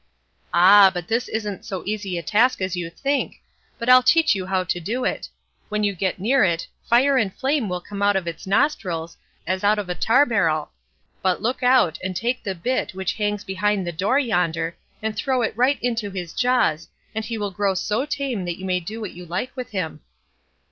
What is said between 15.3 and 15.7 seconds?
it